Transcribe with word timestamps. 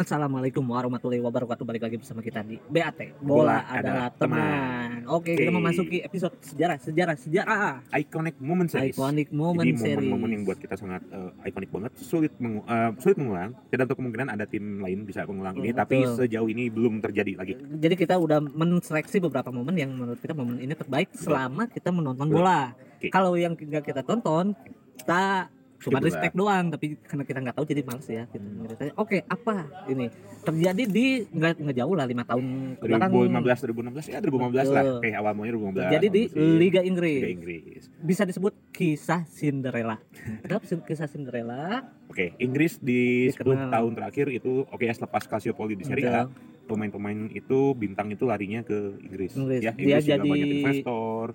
Assalamualaikum 0.00 0.64
warahmatullahi 0.64 1.20
wabarakatuh. 1.20 1.60
Balik 1.60 1.84
lagi 1.84 2.00
bersama 2.00 2.24
kita 2.24 2.40
di 2.40 2.56
BAT. 2.56 3.20
Bola, 3.20 3.68
adalah 3.68 4.08
teman. 4.08 5.04
Oke, 5.04 5.36
kita 5.36 5.52
Oke. 5.52 5.58
memasuki 5.60 6.00
episode 6.00 6.40
sejarah, 6.40 6.80
sejarah, 6.80 7.16
sejarah. 7.20 7.84
Iconic 7.92 8.40
moment 8.40 8.72
series. 8.72 8.96
Iconic 8.96 9.28
moment 9.28 9.60
Jadi 9.60 9.76
series. 9.76 10.08
momen-momen 10.08 10.30
yang 10.32 10.42
buat 10.48 10.56
kita 10.56 10.80
sangat 10.80 11.04
eh, 11.04 11.52
iconic 11.52 11.68
banget, 11.68 11.92
sulit 12.00 12.32
mengu- 12.40 12.64
eh, 12.64 12.96
sulit 12.96 13.20
mengulang. 13.20 13.52
Tidak 13.68 13.84
untuk 13.92 13.98
kemungkinan 14.00 14.28
ada 14.32 14.48
tim 14.48 14.80
lain 14.80 15.04
bisa 15.04 15.28
mengulang 15.28 15.52
ini, 15.60 15.68
Betul. 15.68 15.80
tapi 15.84 15.96
sejauh 16.16 16.48
ini 16.48 16.72
belum 16.72 17.04
terjadi 17.04 17.32
lagi. 17.36 17.52
Jadi 17.60 17.94
kita 18.00 18.16
udah 18.16 18.40
menseleksi 18.40 19.20
beberapa 19.20 19.52
momen 19.52 19.76
yang 19.76 19.92
menurut 19.92 20.16
kita 20.16 20.32
momen 20.32 20.64
ini 20.64 20.72
terbaik 20.72 21.12
selama 21.12 21.68
kita 21.68 21.92
menonton 21.92 22.24
Betul. 22.24 22.40
bola. 22.40 22.72
Oke. 22.72 23.12
Kalau 23.12 23.36
yang 23.36 23.52
nggak 23.52 23.84
kita 23.84 24.00
tonton, 24.00 24.56
kita 24.96 25.52
cuma 25.80 25.96
Skip 25.96 26.06
respect 26.06 26.34
doang, 26.36 26.64
tapi 26.68 26.86
karena 27.00 27.24
kita 27.24 27.38
nggak 27.40 27.56
tahu 27.56 27.64
jadi 27.64 27.82
males 27.82 28.04
ya. 28.04 28.24
Gitu. 28.28 28.44
Ngeritanya, 28.44 28.92
Oke, 28.94 29.18
apa 29.24 29.54
ini 29.88 30.06
terjadi 30.40 30.82
di 30.84 31.06
nggak 31.26 31.52
nggak 31.56 31.76
jauh 31.76 31.94
lah 31.96 32.04
lima 32.04 32.24
tahun 32.24 32.44
ke 32.76 32.84
belakang. 32.84 33.10
2015 33.10 33.64
2016 33.72 34.12
ya 34.12 34.18
2015 34.20 34.68
lah. 34.70 34.82
Betul. 34.84 34.98
Oke, 35.00 35.10
awal 35.16 35.32
mulanya 35.32 35.52
2015. 35.56 35.94
Jadi 35.96 36.06
di. 36.08 36.22
Liga 36.60 36.80
Inggris. 36.84 37.20
Liga 37.20 37.32
Inggris. 37.32 37.82
bisa 38.00 38.22
disebut 38.24 38.52
kisah 38.70 39.24
Cinderella. 39.24 39.96
Kenapa 40.44 40.64
kisah 40.64 41.08
Cinderella? 41.08 41.88
Oke, 42.08 42.36
Inggris 42.36 42.76
di 42.76 43.30
10 43.30 43.40
Dikenal. 43.40 43.70
tahun 43.70 43.92
terakhir 43.96 44.26
itu 44.28 44.66
oke 44.66 44.82
ya 44.82 44.92
selepas 44.92 45.24
Calciopoli 45.24 45.78
di 45.78 45.84
Serie 45.86 46.10
A, 46.10 46.26
pemain-pemain 46.66 47.30
itu 47.30 47.72
bintang 47.72 48.10
itu 48.10 48.26
larinya 48.26 48.60
ke 48.60 48.98
Inggris. 49.00 49.32
Inggris. 49.32 49.60
Ya, 49.62 49.72
Dia 49.72 49.96
Inggris 49.96 50.04
juga 50.04 50.16
jadi- 50.18 50.30
banyak 50.30 50.48
investor, 50.60 51.26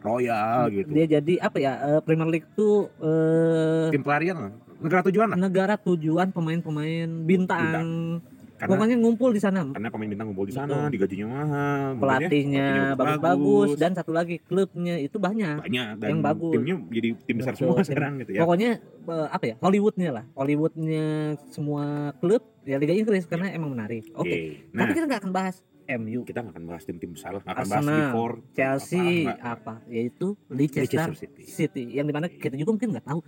royal 0.00 0.68
gitu. 0.68 0.88
Dia 0.90 1.06
jadi 1.10 1.34
apa 1.38 1.56
ya? 1.56 1.72
eh, 1.78 2.00
Premier 2.00 2.28
League 2.28 2.48
tuh 2.52 2.88
eh, 2.98 3.88
Tim 3.90 4.02
pelarian 4.02 4.36
lah. 4.38 4.52
Negara 4.80 5.00
tujuan 5.04 5.28
lah. 5.28 5.36
negara 5.36 5.74
tujuan 5.76 6.32
pemain-pemain 6.32 7.08
bintang. 7.22 7.88
Karena 8.56 8.76
Pokoknya 8.76 8.96
ngumpul 9.00 9.32
di 9.32 9.40
sana. 9.40 9.64
karena 9.72 9.88
pemain 9.88 10.04
bintang 10.04 10.28
ngumpul 10.28 10.44
di 10.44 10.52
Betul. 10.52 10.68
sana, 10.68 10.92
digajinya 10.92 11.26
mahal, 11.32 11.80
ya, 11.88 11.96
Pelatihnya 11.96 12.68
bagus-bagus 12.92 13.70
dan 13.80 13.96
satu 13.96 14.12
lagi 14.12 14.36
klubnya 14.38 15.00
itu 15.00 15.16
banyak. 15.16 15.64
banyak 15.64 15.96
dan 15.96 16.08
yang 16.12 16.20
bagus. 16.20 16.52
timnya 16.52 16.76
jadi 16.92 17.08
tim 17.24 17.36
besar 17.40 17.56
Betul, 17.56 17.64
semua 17.64 17.76
tim- 17.80 17.88
sekarang 17.88 18.12
gitu 18.20 18.30
ya. 18.36 18.40
Pokoknya 18.44 18.70
eh, 18.84 19.28
apa 19.32 19.44
ya? 19.48 19.54
Hollywoodnya 19.64 20.10
lah. 20.12 20.24
Hollywoodnya 20.36 21.06
semua 21.48 21.84
klub 22.20 22.44
ya 22.60 22.76
Liga 22.76 22.92
Inggris 22.92 23.24
karena 23.24 23.48
emang 23.48 23.72
menarik. 23.72 24.04
Oke. 24.12 24.28
Oke. 24.28 24.40
Nah, 24.76 24.84
Tapi 24.84 24.92
kita 24.92 25.04
nggak 25.08 25.20
akan 25.24 25.32
bahas 25.32 25.56
MU, 25.92 26.20
kita 26.22 26.38
nggak 26.40 26.54
akan 26.54 26.64
bahas 26.64 26.82
tim-tim 26.82 27.10
besar 27.10 27.34
nggak 27.34 27.46
akan 27.48 27.66
bahas 27.66 27.86
Before, 27.86 28.34
Chelsea, 28.52 29.24
apa, 29.24 29.34
apa, 29.50 29.74
yaitu 29.86 30.38
Leicester, 30.46 30.82
Leicester 30.82 31.14
City. 31.16 31.42
City 31.44 31.84
yang 31.90 32.04
di 32.04 32.12
mana 32.12 32.26
kita 32.26 32.54
juga 32.54 32.70
mungkin 32.70 32.90
nggak 32.92 33.06
tahu 33.06 33.20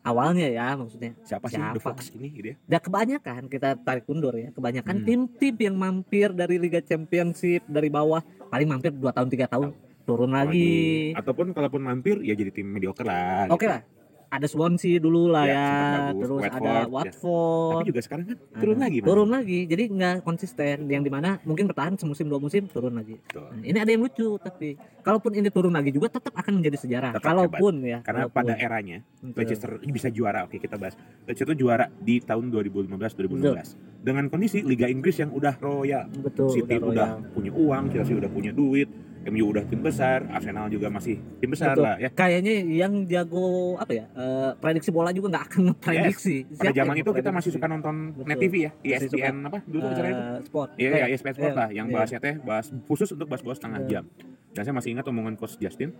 awalnya 0.00 0.48
ya 0.48 0.72
maksudnya 0.74 1.12
Siapa 1.20 1.46
sih 1.46 1.54
The 1.54 1.76
Siapa? 1.76 1.80
Fox 1.82 1.98
ini 2.10 2.26
gitu 2.30 2.46
ya? 2.48 2.56
dan 2.64 2.80
kebanyakan 2.80 3.40
kita 3.46 3.68
tarik 3.78 4.04
mundur 4.04 4.32
ya 4.32 4.48
kebanyakan 4.48 4.94
Hmm. 4.94 5.04
tim-tim 5.04 5.54
yang 5.60 5.76
mampir 5.76 6.32
dari 6.32 6.56
Liga 6.56 6.80
Championship 6.80 7.62
dari 7.66 7.88
bawah 7.88 8.20
paling 8.48 8.64
mampir 8.66 8.90
2 8.90 9.04
tahun 9.06 9.28
tiga 9.28 9.44
tahun 9.46 9.76
turun 10.02 10.32
lagi 10.32 11.12
Ataupun 11.12 11.52
kalaupun 11.52 11.80
mampir 11.80 12.18
ya 12.20 12.32
jadi 12.32 12.48
tim 12.50 12.66
mediocre 12.66 13.04
lah. 13.04 13.44
oke 13.46 13.60
gitu. 13.60 13.68
lah 13.68 13.80
ada 14.30 14.46
Swansea 14.46 14.96
dulu 14.96 15.26
lah 15.26 15.42
Ya, 15.42 15.52
ya, 15.52 15.66
bagus. 16.06 16.22
terus 16.22 16.38
Watford, 16.38 16.54
ada 16.56 16.70
ya. 16.70 16.86
Watford 16.86 17.72
Tapi 17.74 17.84
juga 17.84 18.00
sekarang 18.00 18.24
kan 18.24 18.36
turun 18.54 18.72
Ada. 18.72 18.84
lagi. 18.86 18.96
Mas. 18.96 19.06
turun 19.06 19.28
lagi 19.28 19.58
jadi 19.66 19.82
nggak 19.90 20.14
konsisten 20.20 20.76
yang 20.86 21.02
di 21.02 21.10
mana 21.10 21.28
mungkin 21.42 21.64
bertahan 21.66 21.94
semusim 21.94 22.26
dua 22.26 22.38
musim 22.38 22.62
turun 22.64 22.94
lagi 22.94 23.18
Betul. 23.20 23.50
Nah, 23.50 23.64
ini 23.64 23.76
ada 23.76 23.90
yang 23.90 24.00
lucu 24.00 24.38
tapi 24.38 24.68
kalaupun 25.00 25.30
ini 25.32 25.48
turun 25.48 25.70
lagi 25.70 25.90
juga 25.90 26.08
tetap 26.08 26.30
akan 26.32 26.52
menjadi 26.56 26.78
sejarah 26.78 27.10
Tetap 27.12 27.26
kalaupun 27.26 27.74
ya 27.82 27.98
Karena 28.00 28.24
kalaupun. 28.24 28.38
pada 28.38 28.52
eranya 28.54 28.98
Betul. 29.18 29.36
Leicester 29.36 29.70
ini 29.78 29.90
bisa 29.90 30.08
juara. 30.08 30.40
Oke, 30.42 30.56
kita 30.56 30.74
bahas. 30.74 30.94
Leicester 31.24 31.44
itu 31.46 31.60
juara 31.60 31.90
di 31.90 32.18
tahun 32.20 32.48
2015-2016 32.48 33.76
dengan 34.00 34.24
kondisi 34.26 34.62
Liga 34.62 34.86
Inggris 34.86 35.16
yang 35.16 35.28
udah 35.30 35.58
royal. 35.58 36.06
betul 36.16 36.48
City 36.50 36.78
udah 36.78 36.88
udah, 36.88 37.08
punya 37.30 37.50
uang, 37.50 37.84
Chelsea 37.90 38.14
udah 38.14 38.28
punya 38.28 38.48
duit, 38.50 38.88
MU 39.22 39.44
udah 39.46 39.60
tim 39.62 39.78
besar, 39.78 40.24
Arsenal 40.26 40.66
juga 40.66 40.88
masih 40.88 41.20
tim 41.36 41.48
besar 41.48 41.72
Betul. 41.72 41.84
lah 41.84 41.96
ya. 41.96 42.08
kayaknya 42.08 42.54
yang 42.64 43.04
jago 43.04 43.76
apa 43.76 43.92
ya 43.92 44.04
eh, 44.08 44.50
prediksi 44.56 44.88
bola 44.88 45.10
juga 45.10 45.28
nggak 45.28 45.44
akan 45.46 45.60
ngeprediksi 45.68 46.36
Pada 46.48 46.56
Siapa 46.66 46.78
zaman 46.78 46.94
itu 46.96 47.10
kita 47.12 47.30
masih 47.30 47.50
suka 47.50 47.66
nonton 47.66 47.94
Betul. 48.12 48.24
Net 48.24 48.38
TV 48.38 48.54
ya. 48.58 48.70
ESPN 48.80 49.36
apa 49.44 49.58
dulu 49.62 49.84
acaranya 49.86 50.14
itu? 50.14 50.24
Eh, 50.24 50.40
sport 50.42 50.68
Iya, 50.74 50.88
Eh, 50.88 50.96
iya, 50.96 51.06
ESPN 51.10 51.34
Sport 51.34 51.52
iya, 51.52 51.60
lah, 51.60 51.68
yang 51.70 51.86
iya. 51.86 51.94
bahasnya 51.94 52.18
teh 52.18 52.34
bahas 52.38 52.66
khusus 52.86 53.08
untuk 53.10 53.26
bahas 53.26 53.40
bola 53.40 53.54
setengah 53.54 53.80
Iya. 53.80 53.88
jam. 53.90 54.04
Dan 54.50 54.62
saya 54.62 54.74
masih 54.74 54.90
ingat 54.90 55.04
omongan 55.04 55.34
coach 55.34 55.54
Justin 55.56 55.92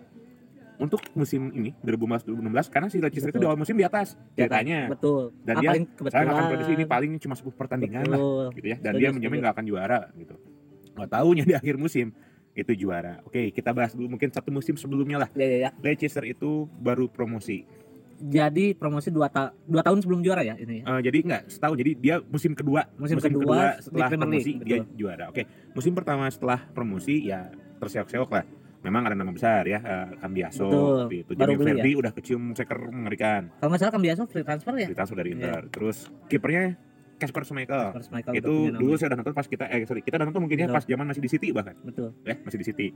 untuk 0.77 1.05
musim 1.13 1.53
ini 1.53 1.77
2015-2016 1.83 2.41
karena 2.67 2.89
si 2.89 2.99
Leicester 2.99 3.29
itu 3.29 3.37
Betul. 3.37 3.45
di 3.45 3.47
awal 3.47 3.59
musim 3.59 3.77
di 3.77 3.85
atas 3.85 4.17
kan? 4.17 4.33
ceritanya. 4.35 4.89
betul 4.89 5.37
Dan 5.39 5.55
Ah, 5.55 5.61
dia 5.61 5.71
saya 6.09 6.25
akan 6.27 6.45
prediksi 6.49 6.73
ini 6.73 6.85
paling 6.85 7.11
cuma 7.19 7.37
10 7.37 7.53
pertandingan 7.53 8.05
lah 8.07 8.17
betul. 8.17 8.47
gitu 8.57 8.67
ya 8.67 8.77
dan 8.79 8.91
Setuju, 8.91 9.03
dia 9.03 9.11
menjamin 9.13 9.37
nggak 9.39 9.55
akan 9.55 9.67
juara 9.67 10.01
gitu 10.17 10.35
nggak 10.91 11.11
tahunya 11.11 11.45
di 11.45 11.55
akhir 11.55 11.77
musim 11.77 12.17
itu 12.61 12.73
juara. 12.77 13.19
Oke 13.25 13.51
kita 13.51 13.73
bahas 13.73 13.93
dulu 13.93 14.13
mungkin 14.13 14.29
satu 14.29 14.53
musim 14.53 14.77
sebelumnya 14.77 15.25
lah. 15.25 15.29
Ya 15.33 15.47
ya 15.47 15.59
ya. 15.67 15.71
Leicester 15.81 16.25
itu 16.25 16.69
baru 16.79 17.09
promosi. 17.09 17.65
Jadi 18.21 18.77
promosi 18.77 19.09
dua, 19.09 19.33
ta 19.33 19.49
dua 19.65 19.81
tahun 19.81 20.05
sebelum 20.05 20.21
juara 20.21 20.45
ya 20.45 20.53
ini 20.61 20.85
ya? 20.85 20.93
Eh, 20.93 21.01
jadi 21.09 21.19
nggak 21.25 21.43
setahun 21.49 21.77
jadi 21.81 21.91
dia 21.97 22.17
musim 22.21 22.53
kedua. 22.53 22.85
Musim 23.01 23.17
kedua 23.17 23.81
di 23.81 23.89
setelah 23.89 24.09
Premier 24.13 24.29
promosi 24.29 24.45
League, 24.53 24.63
dia 24.69 24.79
betul. 24.85 24.97
juara. 25.01 25.25
Oke 25.33 25.43
musim 25.73 25.93
pertama 25.97 26.29
setelah 26.29 26.61
promosi 26.71 27.25
ya 27.25 27.49
terseok-seok 27.81 28.29
lah. 28.29 28.45
Memang 28.81 29.05
ada 29.05 29.13
nama 29.13 29.29
besar 29.29 29.69
ya 29.69 29.77
uh, 29.77 30.17
Cambiaso 30.17 30.65
Betul. 30.65 30.97
waktu 31.05 31.17
itu 31.21 31.33
Jamie 31.37 31.57
beli 31.61 31.73
Vardy 31.77 31.93
udah 32.01 32.13
kecium 32.17 32.43
seker 32.57 32.81
mengerikan. 32.89 33.53
Kalau 33.61 33.69
nggak 33.73 33.81
salah 33.81 34.01
biasa 34.01 34.21
free 34.25 34.41
transfer 34.41 34.73
ya? 34.73 34.89
Ditransfer 34.89 35.17
dari 35.21 35.31
Iya. 35.31 35.37
Inter 35.37 35.63
terus 35.69 35.97
kipernya 36.33 36.81
Casper 37.21 37.45
Schmeichel 37.45 37.93
Harus 37.93 38.09
Michael 38.09 38.35
itu 38.41 38.55
dulu 38.73 38.97
saya 38.97 39.13
udah 39.13 39.19
nonton 39.21 39.35
pas 39.37 39.45
kita 39.45 39.65
eh 39.69 39.85
sorry 39.85 40.01
kita 40.01 40.17
udah 40.17 40.27
nonton 40.27 40.43
mungkin 40.43 40.57
ya 40.57 40.67
Betul. 40.67 40.77
pas 40.81 40.85
zaman 40.89 41.07
masih 41.07 41.23
di 41.23 41.31
City 41.31 41.49
bahkan. 41.53 41.77
Betul. 41.85 42.17
Ya 42.25 42.35
masih 42.41 42.59
di 42.59 42.67
City. 42.67 42.87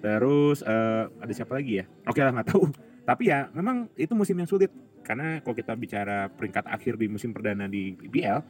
Terus 0.00 0.64
eh, 0.64 1.04
ada 1.06 1.32
siapa 1.32 1.52
lagi 1.54 1.78
ya? 1.78 1.84
Oke 2.04 2.18
lah 2.18 2.32
nggak 2.32 2.48
tahu. 2.50 2.64
Tapi 3.08 3.22
ya 3.28 3.52
memang 3.52 3.92
itu 3.94 4.16
musim 4.16 4.34
yang 4.34 4.48
sulit. 4.48 4.72
Karena 5.04 5.44
kalau 5.44 5.52
kita 5.52 5.76
bicara 5.76 6.32
peringkat 6.32 6.64
akhir 6.64 6.96
di 6.96 7.06
musim 7.06 7.30
perdana 7.30 7.68
di 7.68 7.92
IPL 7.92 8.40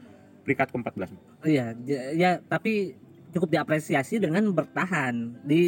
peringkat 0.45 0.71
ke-14 0.71 1.09
iya 1.49 1.73
j- 1.73 2.15
ya 2.15 2.37
tapi 2.39 2.93
cukup 3.33 3.49
diapresiasi 3.51 4.21
dengan 4.21 4.45
bertahan 4.53 5.41
di 5.41 5.65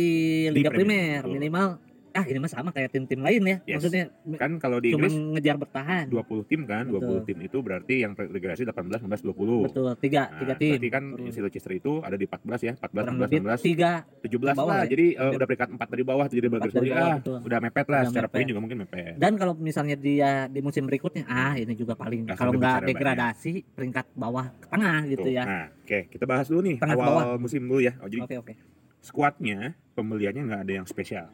Di 0.46 0.52
Liga 0.52 0.68
Premier, 0.70 0.76
Primer. 0.76 1.20
betul. 1.24 1.32
minimal 1.34 1.68
ah 2.16 2.24
ini 2.24 2.38
mah 2.38 2.48
sama 2.48 2.70
kayak 2.70 2.88
tim-tim 2.90 3.18
lain 3.18 3.42
ya 3.42 3.56
Yes. 3.62 3.74
maksudnya 3.78 4.04
kan 4.34 4.56
kalau 4.56 4.78
di 4.78 4.90
cuma 4.90 5.04
Inggris 5.04 5.14
ngejar 5.34 5.56
bertahan 5.56 6.04
20 6.06 6.16
tim 6.46 6.60
kan 6.64 6.84
20 6.86 6.96
Betul. 6.96 7.18
tim 7.24 7.38
itu 7.40 7.58
berarti 7.58 7.94
yang 7.98 8.12
regenerasi 8.12 8.62
18 8.64 9.04
19 9.04 9.28
20 9.28 9.66
betul 9.66 9.84
tiga 9.96 10.22
Nah, 10.26 10.38
tiga 10.40 10.54
tim 10.54 10.70
berarti 10.72 10.88
kan 10.88 11.04
Turun. 11.12 11.28
si 11.28 11.38
Leicester 11.38 11.72
itu 11.72 11.92
ada 12.00 12.14
di 12.14 12.24
14 12.24 12.60
ya 12.62 12.72
14 12.74 12.88
kurang 12.96 13.14
16 13.14 13.22
lebih 13.22 13.38
16 13.38 13.60
tiga 13.62 13.90
17 14.18 14.32
bawah 14.54 14.64
lah 14.66 14.78
ya. 14.78 14.88
jadi 14.88 15.06
Hampir. 15.12 15.36
udah 15.36 15.46
peringkat 15.46 15.68
4 15.70 15.92
dari 15.92 16.02
bawah 16.02 16.24
jadi 16.26 16.46
bagus 16.48 16.72
dari 16.72 16.88
bawah, 16.88 17.04
ah 17.04 17.16
betul. 17.16 17.38
udah 17.42 17.58
mepet 17.60 17.86
lah 17.86 17.98
Udah 17.98 18.08
secara 18.08 18.26
mepet. 18.26 18.34
poin 18.34 18.46
juga 18.46 18.60
mungkin 18.60 18.78
mepet 18.80 19.12
dan 19.16 19.32
kalau 19.34 19.52
misalnya 19.54 19.96
dia 19.96 20.30
di 20.46 20.60
musim 20.60 20.82
berikutnya 20.82 21.24
ah 21.24 21.54
ini 21.54 21.72
juga 21.72 21.92
paling 21.94 22.24
Nggak 22.24 22.36
kalau 22.36 22.52
nggak 22.52 22.74
bicara 22.74 22.88
degradasi 22.88 23.52
peringkat 23.70 24.06
bawah 24.12 24.46
ke 24.54 24.66
tengah 24.66 25.00
gitu 25.06 25.22
Tuh, 25.22 25.32
ya 25.32 25.44
Nah, 25.44 25.66
oke, 25.76 25.98
kita 26.08 26.24
bahas 26.24 26.46
dulu 26.46 26.60
nih 26.62 26.76
Tengah 26.76 26.94
awal 26.94 27.06
bawah. 27.06 27.36
musim 27.36 27.60
dulu 27.62 27.78
ya. 27.78 27.92
Oh, 27.98 28.06
jadi 28.06 28.22
oke 28.22 28.36
oke 28.40 28.54
skuadnya 29.00 29.58
pembeliannya 29.92 30.42
nggak 30.44 30.62
ada 30.62 30.72
yang 30.74 30.86
spesial. 30.86 31.30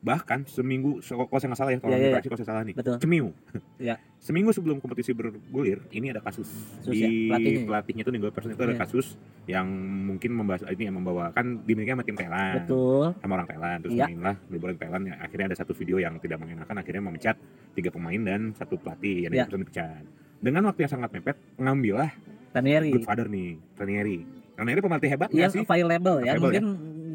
Bahkan 0.00 0.48
seminggu, 0.48 1.04
kalau 1.04 1.28
saya 1.36 1.52
nggak 1.52 1.60
salah 1.60 1.72
ya, 1.76 1.78
kalau 1.84 1.92
Iya, 1.92 2.00
yeah, 2.00 2.16
iya, 2.16 2.24
kalau 2.24 2.40
saya 2.40 2.48
salah 2.48 2.62
nih, 2.64 2.72
Betul. 2.72 2.96
cemiu. 3.04 3.36
Iya. 3.76 4.00
Seminggu 4.24 4.52
sebelum 4.52 4.80
kompetisi 4.80 5.12
bergulir, 5.12 5.84
ini 5.92 6.08
ada 6.08 6.24
kasus 6.24 6.48
Kasus 6.80 6.92
di 6.92 7.00
ya, 7.00 7.08
pelatihnya 7.36 7.60
ya? 7.60 7.66
pelatihnya 7.68 8.02
itu 8.04 8.12
Nigel 8.12 8.32
Pearson 8.32 8.52
itu 8.52 8.62
ada 8.64 8.72
Iya. 8.72 8.80
kasus 8.80 9.06
yang 9.44 9.66
mungkin 10.04 10.30
membahas 10.32 10.64
ini 10.68 10.88
yang 10.88 10.96
membawakan 11.00 11.64
dimiliki 11.64 11.92
sama 11.92 12.04
tim 12.04 12.16
Thailand, 12.16 12.64
betul 12.64 13.12
sama 13.16 13.32
orang 13.36 13.48
Thailand, 13.48 13.78
terus 13.84 13.92
Iya. 13.96 14.04
mainlah 14.08 14.36
liburan 14.48 14.76
Thailand. 14.76 15.02
Ya, 15.04 15.14
akhirnya 15.20 15.46
ada 15.52 15.56
satu 15.56 15.72
video 15.72 15.96
yang 16.00 16.16
tidak 16.16 16.36
mengenakan, 16.40 16.74
akhirnya 16.80 17.02
memecat 17.04 17.36
tiga 17.72 17.88
pemain 17.92 18.20
dan 18.24 18.40
satu 18.56 18.76
pelatih 18.76 19.28
yang 19.28 19.32
Iya. 19.36 19.44
Pearson 19.48 19.60
dipecat. 19.64 20.02
Dengan 20.40 20.62
waktu 20.64 20.80
yang 20.84 20.92
sangat 20.96 21.10
mepet, 21.12 21.36
ngambillah 21.56 22.10
Ranieri 22.50 22.88
good 22.90 23.04
father 23.04 23.28
nih, 23.28 23.60
Ranieri. 23.76 24.24
Ranieri 24.56 24.80
pelatih 24.80 25.08
hebat 25.08 25.28
nggak 25.32 25.40
yang 25.40 25.52
sih? 25.52 25.64
available 25.64 26.16
ya 26.20 26.36
Available 26.36 26.44
mungkin 26.44 26.64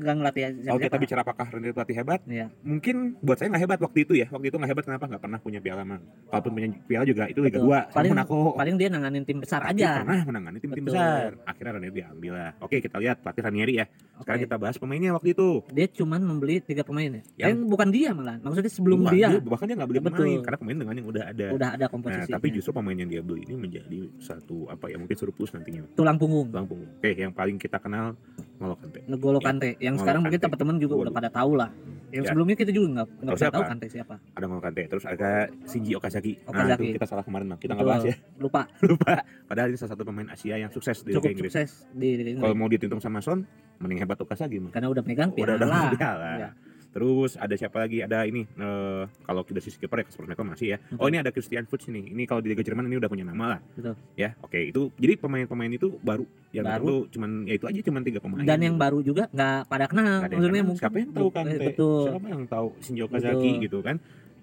nggak 0.06 0.16
ngelatih 0.16 0.42
Kalau 0.64 0.80
kita 0.80 0.98
bicara 0.98 1.20
apakah 1.22 1.46
Ranieri 1.48 1.74
pelatih 1.74 1.96
hebat, 1.96 2.20
Iya. 2.26 2.48
mungkin 2.62 2.96
buat 3.20 3.36
saya 3.36 3.50
nggak 3.50 3.64
hebat 3.64 3.80
waktu 3.82 4.00
itu 4.02 4.14
ya. 4.16 4.28
Waktu 4.28 4.48
itu 4.48 4.56
nggak 4.56 4.70
hebat 4.70 4.86
kenapa? 4.86 5.06
Nggak 5.08 5.22
pernah 5.22 5.40
punya 5.40 5.60
piala 5.60 5.82
mang. 5.82 6.02
Kalaupun 6.28 6.52
punya 6.54 6.68
piala 6.82 7.04
juga 7.04 7.24
itu 7.26 7.40
Liga 7.40 7.58
Betul. 7.58 7.68
2 7.68 7.80
sama 7.84 7.96
Paling- 7.96 8.12
Monaco. 8.14 8.38
paling 8.54 8.76
dia 8.76 8.90
nanganin 8.90 9.24
tim 9.24 9.38
besar 9.40 9.60
Tapi 9.60 9.72
aja 9.76 9.90
pernah 10.00 10.22
menangani 10.24 10.58
tim-tim 10.60 10.84
Betul. 10.84 10.96
besar. 10.96 11.30
Akhirnya 11.44 11.72
Ranieri 11.74 11.94
diambil 11.96 12.32
lah. 12.32 12.52
Oke, 12.60 12.78
kita 12.80 12.98
lihat 12.98 13.18
pelatih 13.20 13.42
Ranieri 13.44 13.74
ya. 13.76 13.86
Sekarang 14.16 14.40
Oke. 14.40 14.46
kita 14.46 14.56
bahas 14.56 14.76
pemainnya 14.78 15.12
waktu 15.12 15.30
itu. 15.32 15.50
dia 15.68 15.88
cuman 15.90 16.22
membeli 16.22 16.62
tiga 16.62 16.82
pemain 16.82 17.10
ya 17.10 17.22
Yang- 17.42 17.58
Eh, 17.58 17.68
bukan 17.68 17.88
dia 17.90 18.10
malah 18.12 18.38
maksudnya 18.38 18.70
sebelum 18.70 19.00
Wah, 19.02 19.12
dia 19.12 19.28
bahkan 19.40 19.66
dia 19.66 19.76
nggak 19.76 19.90
beli 19.90 20.00
Betul. 20.00 20.16
pemain 20.18 20.40
karena 20.40 20.58
pemain 20.58 20.78
dengan 20.78 20.96
yang 20.96 21.08
udah 21.08 21.24
ada. 21.26 21.48
udah 21.52 21.70
ada 21.72 21.82
Nah, 21.82 21.90
komposisi 21.90 22.32
tapi 22.32 22.48
justru 22.50 22.72
pemain 22.72 22.96
yang 22.96 23.08
dia 23.08 23.20
beli 23.20 23.44
ini 23.44 23.56
menjadi 23.58 24.00
satu 24.18 24.68
apa 24.68 24.88
ya 24.88 24.96
mungkin 24.96 25.14
surplus 25.14 25.52
nantinya. 25.52 25.84
tulang 25.94 26.16
punggung 26.16 26.48
Tulang 26.48 26.64
punggung. 26.66 26.88
Oke, 26.96 27.12
yang 27.14 27.32
paling 27.32 27.56
kita 27.56 27.76
kenal 27.78 28.16
N'Golo 28.56 28.76
Kante. 28.78 29.00
N'Golo 29.06 29.40
Kante 29.40 29.70
yang 29.76 29.94
N'Golo 29.94 30.02
sekarang 30.02 30.22
mungkin 30.22 30.38
Kante. 30.38 30.48
teman-teman 30.48 30.76
juga 30.78 30.94
udah 30.96 31.04
Waduh. 31.06 31.18
pada 31.18 31.30
tahu 31.30 31.52
lah 31.56 31.70
Yang 32.08 32.24
Ya. 32.24 32.30
sebelumnya 32.32 32.56
kita 32.56 32.72
juga 32.72 32.88
nggak 32.88 33.08
nggak 33.12 33.20
Tahu 33.20 33.36
pernah 33.36 33.36
tahu 33.52 33.60
siapa? 33.60 33.72
Kante 33.74 33.88
siapa. 33.90 34.16
ada 34.32 34.46
Ngolo 34.46 34.62
Kante 34.62 34.82
terus 34.88 35.06
ada 35.06 35.30
Shinji 35.66 35.92
Okazaki. 35.94 36.34
Nah, 36.38 36.48
Okazaki. 36.48 36.84
itu 36.86 36.94
kita 36.96 37.06
salah 37.06 37.24
kemarin 37.24 37.46
bang. 37.48 37.60
Kita 37.60 37.72
nggak 37.74 37.86
bahas 37.86 38.04
ya. 38.06 38.16
Lupa 38.44 38.62
Lupa. 38.82 39.14
Padahal 39.44 39.68
ini 39.68 39.76
salah 39.76 39.92
satu 39.92 40.04
pemain 40.04 40.28
Asia 40.28 40.56
yang 40.56 40.72
sukses 40.72 40.98
di 41.00 41.10
Liga 41.10 41.20
cukup 41.20 41.30
Inggris. 41.30 41.52
sukses 41.52 41.70
di, 41.92 42.08
di 42.14 42.24
Inggris. 42.32 42.40
Kalau 42.42 42.56
mau 42.56 42.68
dihitung 42.68 43.00
sama 43.00 43.20
Son, 43.20 43.44
mending 43.78 44.00
hebat 44.00 44.16
Okazaki 44.18 44.58
mah. 44.58 44.72
karena 44.72 44.88
udah 44.88 45.04
megang 45.04 45.30
Udah 45.30 45.60
piala. 45.60 45.66
udah 45.66 45.92
piala. 45.94 46.30
Ya. 46.38 46.50
Terus 46.96 47.36
ada 47.36 47.52
siapa 47.60 47.84
lagi? 47.84 48.00
Ada 48.00 48.24
ini 48.24 48.48
eh, 48.48 49.04
kalau 49.28 49.44
dari 49.44 49.60
sisi 49.60 49.76
kiper 49.76 50.00
ya 50.00 50.06
Kasper 50.08 50.32
Schmeichel 50.32 50.48
masih 50.48 50.68
ya. 50.72 50.78
Oh 50.96 51.12
ini 51.12 51.20
ada 51.20 51.28
Christian 51.28 51.68
Fuchs 51.68 51.92
ini. 51.92 52.08
Ini 52.16 52.24
kalau 52.24 52.40
di 52.40 52.48
Liga 52.48 52.64
Jerman 52.64 52.88
ini 52.88 52.96
udah 52.96 53.12
punya 53.12 53.28
nama 53.28 53.52
lah. 53.52 53.60
Betul. 53.76 54.00
Ya, 54.16 54.32
oke 54.40 54.56
itu. 54.56 54.96
Jadi 54.96 55.20
pemain-pemain 55.20 55.68
itu 55.76 56.00
baru 56.00 56.24
yang 56.56 56.64
Baru. 56.64 56.88
itu 56.88 56.96
cuman 57.20 57.44
ya 57.44 57.54
itu 57.60 57.66
aja 57.68 57.80
cuman 57.84 58.02
tiga 58.08 58.20
pemain. 58.24 58.48
Dan 58.48 58.60
yang 58.64 58.80
baru 58.80 59.04
juga 59.04 59.28
nggak 59.28 59.68
pada 59.68 59.86
kenal. 59.92 60.24
Yang 60.24 60.40
Maksudnya 60.40 60.40
kenal. 60.48 60.64
mungkin 60.64 60.80
siapa 60.88 60.98
yang 61.04 61.12
tahu 61.12 61.28
kan? 61.36 61.46
Betul. 61.52 62.06
Siapa 62.08 62.28
yang 62.32 62.44
tahu 62.48 62.68
Shinji 62.80 63.02
Okazaki 63.04 63.50
Betul. 63.52 63.64
gitu 63.68 63.78
kan? 63.84 63.96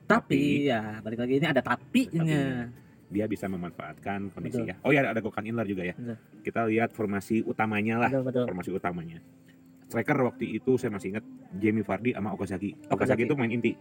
Tapi 0.05 0.43
ya 0.69 0.81
balik 1.00 1.19
lagi 1.25 1.34
ini 1.40 1.46
ada 1.48 1.62
tapinya. 1.64 2.20
Tapinya. 2.20 2.44
Dia 3.12 3.25
bisa 3.32 3.48
memanfaatkan 3.48 4.28
kondisi 4.28 4.60
Betul. 4.60 4.69
ya. 4.69 4.76
Oh 4.84 4.93
ya 4.93 5.08
ada 5.08 5.20
Gokan 5.25 5.48
Inler 5.48 5.64
juga 5.64 5.88
ya. 5.88 5.96
Betul. 5.96 6.20
Kita 6.44 6.69
lihat 6.69 6.93
formasi 6.93 7.40
utamanya 7.48 7.96
lah. 7.96 8.10
Betul 8.12 8.25
betul. 8.28 8.44
Formasi 8.44 8.70
utamanya. 8.76 9.25
Striker 9.92 10.16
waktu 10.24 10.56
itu 10.56 10.80
saya 10.80 10.88
masih 10.88 11.12
ingat 11.12 11.24
Jamie 11.60 11.84
Vardy 11.84 12.16
sama 12.16 12.32
Okazaki. 12.32 12.88
Okazaki, 12.88 12.96
Okazaki. 12.96 13.22
itu 13.28 13.34
main 13.36 13.52
inti 13.52 13.72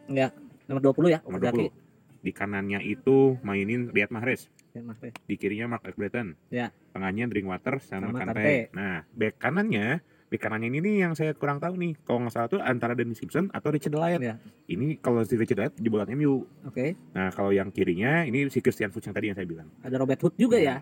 Nomor 0.67 0.81
20 0.91 1.07
ya, 1.15 1.19
nomor 1.23 1.39
Okazaki. 1.39 1.67
20. 1.71 2.21
Di 2.21 2.31
kanannya 2.35 2.79
itu 2.85 3.39
mainin 3.41 3.89
Riyad 3.89 4.13
Mahrez. 4.13 4.51
Ya, 4.75 4.85
maaf 4.85 5.01
ya. 5.01 5.09
Di 5.25 5.35
kirinya 5.41 5.73
Mark 5.73 5.87
Breton. 5.97 6.37
Ya. 6.53 6.69
Tengahnya 6.93 7.25
Drinkwater 7.31 7.81
sama, 7.81 8.13
Sama 8.13 8.23
Kante. 8.23 8.35
Kante. 8.37 8.57
Nah, 8.77 9.01
back 9.15 9.35
kanannya 9.41 10.05
Bek 10.31 10.47
kanannya 10.47 10.71
ini 10.71 10.79
nih 10.79 10.95
yang 11.03 11.11
saya 11.11 11.35
kurang 11.35 11.59
tahu 11.59 11.75
nih. 11.75 11.91
Kalau 12.07 12.23
nggak 12.23 12.31
salah 12.31 12.47
tuh 12.47 12.63
antara 12.63 12.95
Dennis 12.95 13.19
Simpson 13.19 13.51
atau 13.51 13.67
Richard 13.67 13.91
Delight. 13.91 14.23
Ya. 14.23 14.39
Ini 14.71 14.95
kalau 15.03 15.27
si 15.27 15.35
Richard 15.35 15.59
Delight 15.59 15.75
jebolan 15.75 16.07
MU. 16.15 16.47
Oke. 16.63 16.95
Nah, 17.11 17.35
kalau 17.35 17.51
yang 17.51 17.67
kirinya 17.67 18.23
ini 18.23 18.47
si 18.47 18.63
Christian 18.63 18.95
Fuchs 18.95 19.11
yang 19.11 19.15
tadi 19.19 19.27
yang 19.27 19.35
saya 19.35 19.43
bilang. 19.43 19.67
Ada 19.83 19.99
Robert 19.99 20.23
Hood 20.23 20.39
juga 20.39 20.55
ya. 20.55 20.79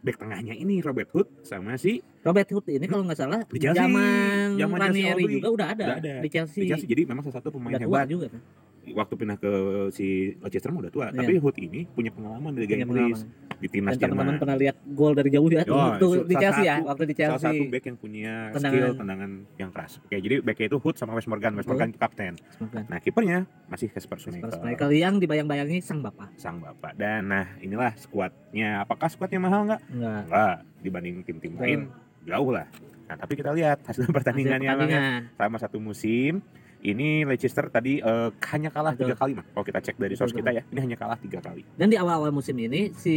Back 0.00 0.16
tengahnya 0.16 0.52
ini 0.52 0.80
Robert 0.80 1.12
Hood 1.12 1.28
sama 1.44 1.76
si 1.76 2.00
Robert 2.20 2.48
Hood 2.48 2.64
ini 2.68 2.88
kalau 2.88 3.04
nggak 3.04 3.18
salah 3.18 3.40
Di 3.44 3.60
Chelsea. 3.60 3.76
zaman 3.78 4.56
Zaman 4.56 4.78
Ranieri 4.80 5.24
juga 5.30 5.48
udah 5.52 5.66
ada, 5.70 5.84
Udah 5.86 5.98
ada. 6.00 6.14
di 6.20 6.28
Chelsea. 6.28 6.60
di 6.60 6.68
Chelsea. 6.68 6.88
Jadi 6.88 7.02
memang 7.04 7.20
salah 7.22 7.36
satu 7.36 7.52
pemain 7.52 7.70
Udah 7.70 7.80
hebat. 7.80 8.06
juga 8.08 8.26
kan. 8.32 8.40
Waktu 8.82 9.14
pindah 9.14 9.36
ke 9.36 9.50
si 9.90 10.34
Leicester 10.36 10.70
udah 10.70 10.88
tua. 10.88 11.06
Iya. 11.08 11.20
Tapi 11.20 11.32
Hood 11.36 11.56
ini 11.56 11.84
punya 11.86 12.10
pengalaman 12.10 12.50
di 12.52 12.64
Liga 12.64 12.80
Inggris. 12.80 13.22
Di 13.60 13.68
timnas 13.68 13.92
Dan 13.94 14.08
teman-teman 14.08 14.24
Jerman. 14.24 14.40
pernah 14.40 14.56
lihat 14.56 14.76
gol 14.88 15.12
dari 15.12 15.28
jauh 15.28 15.44
ya 15.46 15.68
Oh, 15.68 15.76
waktu 15.92 16.06
di 16.24 16.34
Chelsea 16.34 16.64
ya, 16.64 16.80
waktu 16.80 17.04
di 17.04 17.12
Salah 17.12 17.36
satu 17.36 17.52
Chelsea. 17.52 17.68
back 17.68 17.84
yang 17.84 17.98
punya 18.00 18.32
Tendangan. 18.50 18.72
skill 18.72 18.90
tendangan 18.96 19.30
yang 19.54 19.70
keras. 19.70 19.92
Oke, 20.00 20.16
jadi 20.16 20.34
backnya 20.40 20.66
itu 20.66 20.78
Hood 20.80 20.96
sama 20.96 21.12
Wes 21.12 21.28
Morgan. 21.28 21.52
Wes. 21.52 21.68
Morgan 21.68 21.92
kapten. 21.92 22.40
Nah, 22.88 22.98
kipernya 22.98 23.44
masih 23.68 23.92
Kasper 23.92 24.16
Schmeichel. 24.16 24.88
Yang 24.90 25.14
dibayang-bayangi 25.20 25.84
sang 25.84 26.00
bapak. 26.00 26.32
sang 26.34 26.56
bapak. 26.58 26.96
Dan 26.96 27.28
nah, 27.28 27.52
inilah 27.60 27.92
skuadnya. 27.94 28.80
Apakah 28.80 29.12
skuadnya 29.12 29.36
mahal 29.38 29.68
nggak? 29.68 29.80
Enggak. 29.92 30.20
Enggak, 30.24 30.56
dibanding 30.80 31.14
tim-tim 31.20 31.52
lain 31.54 31.80
jauh 32.24 32.50
lah. 32.50 32.64
Nah, 33.06 33.16
tapi 33.18 33.32
kita 33.34 33.52
lihat 33.52 33.84
hasil 33.84 34.04
Hasil 34.08 34.08
pertandingannya 34.08 34.64
ya. 34.64 34.72
pertandingan. 34.72 35.20
selama 35.36 35.56
satu 35.60 35.76
musim. 35.76 36.40
Ini 36.80 37.28
Leicester 37.28 37.68
tadi 37.68 38.00
eh, 38.00 38.28
hanya 38.52 38.72
kalah 38.72 38.96
tiga 38.96 39.12
kali 39.12 39.36
mah. 39.36 39.44
Kalau 39.52 39.64
kita 39.68 39.80
cek 39.84 39.96
dari 40.00 40.16
Betul, 40.16 40.20
source 40.24 40.34
kita 40.36 40.50
ya, 40.56 40.62
ini 40.72 40.80
hanya 40.80 40.96
kalah 40.96 41.20
tiga 41.20 41.44
kali. 41.44 41.60
Dan 41.76 41.92
di 41.92 41.96
awal-awal 42.00 42.32
musim 42.32 42.56
ini 42.56 42.96
si 42.96 43.16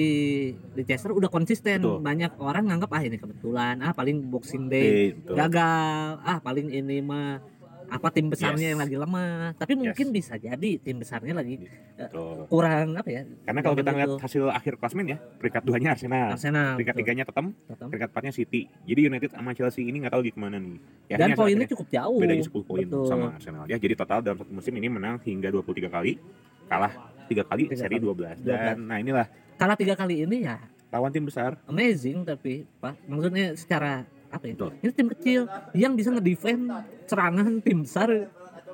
Leicester 0.75 1.15
udah 1.15 1.31
konsisten. 1.31 1.80
Betul. 1.80 2.04
Banyak 2.04 2.36
orang 2.44 2.68
nganggap 2.68 2.92
ah 2.92 3.04
ini 3.04 3.15
kebetulan, 3.15 3.80
ah 3.80 3.95
paling 3.95 4.19
Boxing 4.27 4.68
Day 4.68 5.15
betul. 5.15 5.36
gagal, 5.39 6.07
ah 6.19 6.38
paling 6.44 6.68
ini 6.75 7.00
mah 7.00 7.39
apa 7.88 8.07
tim 8.09 8.27
besarnya 8.27 8.59
Yes. 8.59 8.71
yang 8.71 8.81
lagi 8.81 8.95
lemah. 8.95 9.53
Tapi 9.53 9.74
mungkin 9.74 10.07
bisa 10.09 10.35
jadi 10.35 10.71
tim 10.77 10.97
besarnya 10.97 11.33
lagi 11.33 11.63
Betul. 11.94 12.47
kurang 12.47 12.94
apa 12.94 13.09
ya? 13.09 13.21
Karena 13.44 13.59
kalau 13.59 13.75
kita 13.75 13.91
lihat 13.91 14.12
hasil 14.18 14.44
akhir 14.47 14.74
klasmen 14.75 15.06
ya, 15.06 15.18
peringkat 15.18 15.62
duanya 15.62 15.89
Arsenal, 15.94 16.33
Arsenal. 16.33 16.75
peringkat 16.75 16.94
betul. 16.94 17.06
tiganya 17.06 17.24
Tottenham, 17.24 17.47
Tottenham. 17.65 17.89
peringkat 17.89 18.09
empatnya 18.09 18.33
City. 18.33 18.62
Jadi 18.83 19.00
United 19.03 19.30
sama 19.30 19.50
Chelsea 19.51 19.83
ini 19.83 19.97
nggak 20.00 20.13
tahu 20.13 20.24
di 20.24 20.31
ke 20.31 20.39
mana 20.39 20.57
nih. 20.57 20.77
Ya, 21.07 21.18
Dan 21.18 21.30
poinnya 21.33 21.68
cukup 21.68 21.88
jauh. 21.88 22.18
bedanya 22.18 22.44
10 22.44 22.63
poin 22.63 22.83
Betul. 22.83 23.06
sama 23.06 23.25
Arsenal 23.31 23.63
ya. 23.65 23.77
Jadi 23.77 23.94
total 23.94 24.19
dalam 24.21 24.38
satu 24.38 24.51
musim 24.51 24.74
ini 24.74 24.88
menang 24.88 25.18
hingga 25.19 25.50
23 25.50 25.88
kali, 25.88 26.18
kalah 26.65 26.94
tiga 27.25 27.44
kali, 27.44 27.68
Tiga 27.68 27.80
seri 27.80 27.95
kali. 27.95 28.06
12. 28.06 28.38
Dan 28.39 28.75
nah 28.85 28.97
inilah 28.97 29.27
Kalah 29.53 29.77
tiga 29.77 29.94
kali 29.94 30.21
ini 30.21 30.44
ya 30.44 30.57
lawan 30.89 31.09
tim 31.09 31.24
besar 31.24 31.57
amazing 31.65 32.21
tapi 32.21 32.65
Pak. 32.77 33.06
Maksudnya 33.06 33.53
secara 33.53 34.06
apa 34.33 34.44
ya? 34.50 34.53
Betul. 34.57 34.71
Ini 34.81 34.91
tim 34.97 35.07
kecil 35.13 35.41
yang 35.77 35.94
bisa 35.94 36.09
ngedefend 36.09 36.74
serangan 37.06 37.62
tim 37.62 37.85
besar 37.85 38.09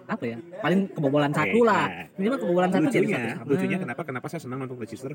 apa 0.10 0.24
ya? 0.26 0.38
Paling 0.64 0.80
kebobolan 0.96 1.32
satu 1.36 1.60
lah. 1.68 1.86
nah, 1.86 2.06
Minimal 2.18 2.40
kebobolan 2.42 2.70
satu 2.72 2.84
lucunya, 2.88 3.20
satu 3.38 3.50
lucunya 3.52 3.78
kenapa 3.78 4.02
kenapa 4.08 4.26
saya 4.32 4.42
senang 4.42 4.64
nonton 4.64 4.80
Leicester? 4.80 5.14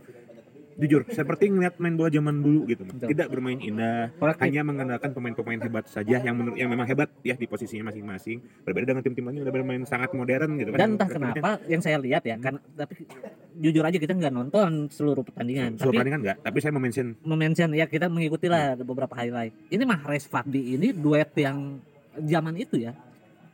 Jujur, 0.74 1.02
seperti 1.06 1.50
ngeliat 1.54 1.78
main 1.78 1.94
bola 1.94 2.10
zaman 2.10 2.42
dulu 2.42 2.66
gitu. 2.66 2.82
Betul. 2.84 3.08
tidak 3.14 3.26
bermain 3.30 3.58
indah, 3.62 4.10
Kolektif. 4.18 4.42
hanya 4.42 4.60
mengandalkan 4.66 5.10
pemain-pemain 5.14 5.60
hebat 5.62 5.84
saja 5.86 6.18
yang 6.18 6.34
menurut 6.34 6.58
yang 6.58 6.70
memang 6.70 6.86
hebat 6.90 7.10
ya 7.22 7.38
di 7.38 7.46
posisinya 7.46 7.94
masing-masing. 7.94 8.42
Berbeda 8.66 8.90
dengan 8.90 9.02
tim-tim 9.06 9.22
lain 9.22 9.34
yang 9.38 9.44
udah 9.46 9.54
bermain 9.54 9.82
sangat 9.86 10.10
modern 10.12 10.58
gitu 10.58 10.74
kan. 10.74 10.78
Dan 10.82 10.88
entah 10.98 11.08
kenapa 11.08 11.50
yang 11.70 11.82
saya 11.82 11.96
lihat 12.02 12.22
ya, 12.26 12.36
kan 12.42 12.58
tapi 12.74 13.06
jujur 13.54 13.86
aja 13.86 13.98
kita 14.02 14.12
nggak 14.18 14.34
nonton 14.34 14.90
seluruh 14.90 15.22
pertandingan. 15.22 15.78
Seluruh 15.78 15.94
tapi 15.94 15.96
pertandingan 16.02 16.20
enggak, 16.26 16.38
tapi 16.42 16.58
saya 16.58 16.72
mention 16.74 17.08
memention 17.22 17.70
ya 17.72 17.86
kita 17.86 18.10
mengikuti 18.10 18.50
lah 18.50 18.74
beberapa 18.74 19.14
highlight. 19.14 19.54
Ini 19.70 19.82
Mahrez 19.86 20.26
Fadli 20.26 20.74
ini 20.74 20.90
duet 20.90 21.30
yang 21.38 21.78
zaman 22.18 22.54
itu 22.58 22.82
ya. 22.82 22.94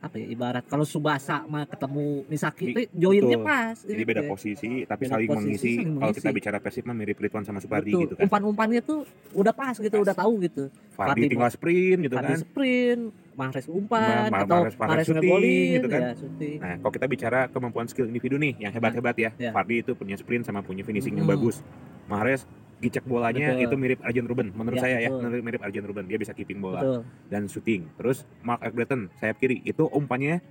Apa 0.01 0.17
ya 0.17 0.25
ibarat 0.27 0.65
kalau 0.65 0.81
Subasa 0.81 1.21
sama 1.39 1.61
ketemu 1.63 2.25
Misaki 2.25 2.65
itu 2.67 2.89
joinnya 2.91 3.37
pas. 3.37 3.77
jadi 3.79 3.93
gitu 3.95 4.09
beda 4.09 4.21
ya. 4.21 4.27
posisi 4.27 4.69
tapi 4.83 5.03
Beda 5.03 5.13
saling 5.13 5.29
posisi, 5.29 5.45
mengisi. 5.45 5.71
saling 5.77 5.93
Kalau 5.95 6.13
kita 6.15 6.29
bicara 6.31 6.57
Persib 6.57 6.83
mah 6.83 6.95
mirip 6.95 7.15
Ridwan 7.15 7.43
sama 7.43 7.59
Supardi 7.59 7.93
gitu 7.93 8.13
kan. 8.15 8.25
Umpan-umpannya 8.25 8.81
tuh 8.81 9.05
udah 9.31 9.53
pas 9.53 9.73
gitu, 9.73 9.93
Pas. 9.93 10.01
udah 10.01 10.15
tahu 10.17 10.31
gitu. 10.41 10.63
Fardi 10.91 11.21
tinggal 11.27 11.49
sprint 11.49 11.99
gitu 12.01 12.15
Fadli 12.15 12.27
kan. 12.27 12.39
sprint, 12.39 13.01
Mahrez 13.31 13.65
umpan 13.67 14.27
Ma- 14.27 14.41
atau 14.41 14.57
Mahrez- 14.59 14.75
Mahrez 14.75 14.89
Mahrez 14.97 15.07
ngegolin 15.11 15.69
gitu 15.71 15.87
kan. 15.87 16.01
ya, 16.01 16.11
shooting. 16.15 16.57
Nah, 16.59 16.75
kalau 16.77 16.91
kita 16.91 17.05
bicara 17.05 17.39
kemampuan 17.47 17.85
skill 17.85 18.07
individu 18.07 18.35
nih 18.35 18.53
yang 18.59 18.71
hebat-hebat 18.71 19.15
ya. 19.15 19.29
Ya. 19.35 19.51
Fardi 19.51 19.75
itu 19.79 19.93
punya 19.93 20.13
sprint 20.15 20.43
sama 20.43 20.59
punya 20.59 20.81
finishing 20.81 21.13
yang 21.13 21.23
Hmm. 21.23 21.37
bagus. 21.37 21.61
Mahrez 22.05 22.49
gicek 22.81 23.05
bolanya 23.05 23.53
Betul. 23.53 23.63
itu 23.63 23.75
mirip 23.77 23.99
Arjen 24.01 24.25
Ruben 24.25 24.49
menurut 24.51 24.75
Ya, 24.75 24.83
saya 24.83 24.97
ya, 24.99 25.09
betul. 25.09 25.39
mirip, 25.39 25.61
Arjen 25.61 25.85
Ruben. 25.85 26.05
Dia 26.05 26.17
bisa 26.17 26.33
keeping 26.33 26.57
bola 26.57 26.81
Betul. 26.81 26.99
dan 27.29 27.45
shooting. 27.45 27.85
Terus 27.93 28.25
Mark 28.41 28.65
Breton 28.67 29.07
sayap 29.15 29.37
kiri 29.37 29.61
itu 29.61 29.85
umpannya 29.85 30.41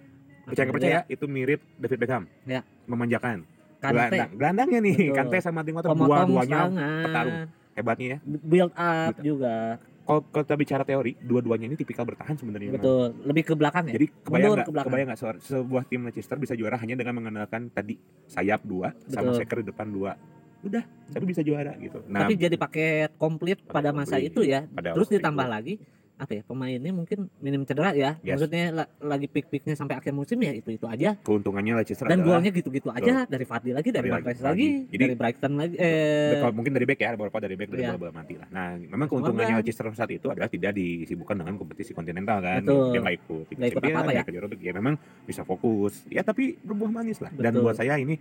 percaya 0.40 0.64
nggak 0.64 0.76
percaya 0.76 0.98
itu 1.06 1.24
mirip 1.26 1.60
David 1.74 1.98
Beckham. 1.98 2.24
Ya. 2.44 2.62
Memanjakan. 2.86 3.42
Kante 3.76 3.96
Gelandang, 4.12 4.30
gelandangnya 4.36 4.80
nih, 4.80 4.96
Betul. 5.02 5.16
Kante 5.16 5.36
sama 5.40 5.60
Drinkwater 5.60 5.88
pemotong 5.90 6.08
dua-duanya 6.28 6.58
petarung. 7.00 7.36
hebatnya 7.72 8.06
ya. 8.06 8.18
build 8.22 8.72
up 8.72 9.10
Betul. 9.10 9.24
juga. 9.26 9.56
Kalau 10.00 10.20
kita 10.26 10.54
bicara 10.54 10.82
teori, 10.82 11.12
dua-duanya 11.16 11.64
ini 11.64 11.76
tipikal 11.76 12.02
bertahan 12.02 12.34
sebenarnya. 12.34 12.74
memang. 12.74 12.82
Betul, 12.82 13.06
lebih 13.24 13.42
ke 13.42 13.54
belakang 13.54 13.84
ya. 13.86 13.94
Jadi 13.94 14.06
kebayang 14.20 14.42
Mundur 14.44 14.58
nggak? 14.60 14.66
ke. 14.76 14.86
Kebayang 14.86 15.06
nggak 15.08 15.20
se- 15.20 15.42
sebuah 15.48 15.82
tim 15.86 16.00
Leicester 16.02 16.36
bisa 16.36 16.52
juara 16.52 16.76
hanya 16.76 16.94
dengan 16.94 17.14
mengandalkan 17.14 17.70
tadi 17.70 17.94
sayap 18.26 18.60
dua 18.60 18.90
sama 19.06 19.30
Betul. 19.30 19.38
seker 19.38 19.56
di 19.62 19.66
depan 19.70 19.86
dua. 19.86 20.12
Udah, 20.60 20.82
tapi 21.08 21.24
bisa 21.24 21.40
juara 21.40 21.72
gitu. 21.76 22.04
Nah, 22.04 22.20
Tapi 22.22 22.36
jadi 22.36 22.52
paket 22.54 23.16
komplit 23.16 23.58
pada 23.62 23.90
masa 23.90 24.16
komplit. 24.16 24.30
itu 24.30 24.40
ya. 24.42 24.66
pada 24.66 24.92
Terus 24.92 25.08
ditambah 25.08 25.46
itu. 25.46 25.54
lagi 25.56 25.74
apa 26.20 26.36
ya 26.36 26.44
pemainnya 26.44 26.92
mungkin 26.92 27.32
minim 27.40 27.64
cedera 27.64 27.96
ya. 27.96 28.20
Yes. 28.20 28.36
Maksudnya 28.36 28.64
la- 28.70 28.90
lagi 29.00 29.24
pik-piknya 29.24 29.72
sampai 29.72 29.96
akhir 29.96 30.12
musim 30.12 30.36
ya 30.36 30.52
itu 30.52 30.68
itu 30.68 30.84
aja. 30.84 31.16
keuntungannya 31.16 31.80
Leicester 31.80 32.04
Dan 32.04 32.20
golnya 32.20 32.52
gitu-gitu 32.52 32.92
aja 32.92 33.24
dari 33.24 33.48
Fadli 33.48 33.72
lagi, 33.72 33.88
dari 33.88 34.12
Mahrez 34.12 34.36
lagi. 34.36 34.44
lagi, 34.44 34.68
Jadi- 34.92 35.00
dari 35.00 35.14
Brighton 35.16 35.52
lagi. 35.56 35.74
Eh, 35.80 36.44
mungkin 36.52 36.72
dari 36.76 36.84
back 36.84 37.00
ya, 37.00 37.10
beberapa 37.16 37.38
dari 37.40 37.56
back 37.56 37.68
dari 37.72 37.80
Iya. 37.80 37.90
bola-bola 37.90 38.12
mati 38.12 38.34
lah. 38.36 38.48
Nah, 38.52 38.68
memang 38.76 39.08
keuntungannya 39.08 39.56
Morgan. 39.56 39.64
Leicester 39.64 39.86
saat 39.96 40.12
itu 40.12 40.26
adalah 40.28 40.52
tidak 40.52 40.76
disibukkan 40.76 41.40
dengan 41.40 41.56
kompetisi 41.56 41.96
kontinental 41.96 42.36
kan. 42.38 42.60
Betul. 42.60 42.92
Dia 42.92 43.00
nggak 43.00 43.16
ikut. 43.16 43.44
Liga 43.48 43.56
Nggak 43.56 43.68
ikut 43.72 43.80
Champions, 43.80 43.96
apa-apa 44.04 44.52
ya. 44.52 44.60
Ya 44.60 44.72
memang 44.76 44.94
bisa 45.24 45.40
fokus. 45.42 46.04
Ya 46.06 46.20
tapi 46.20 46.60
berbuah 46.60 46.92
manis 46.92 47.16
lah. 47.18 47.32
Dan 47.32 47.48
Betul. 47.50 47.64
buat 47.64 47.80
saya 47.80 47.96
ini 47.96 48.20